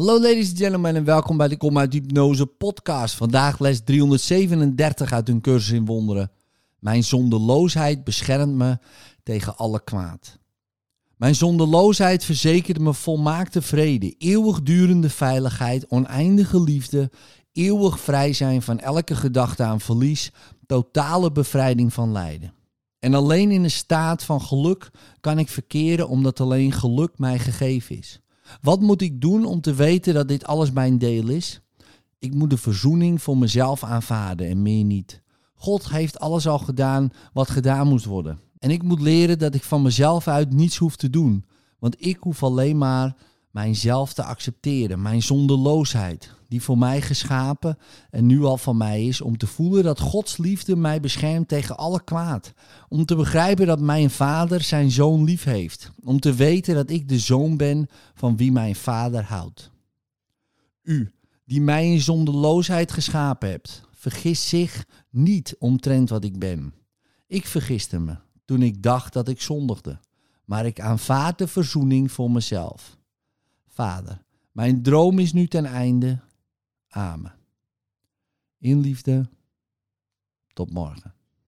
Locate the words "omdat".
26.08-26.40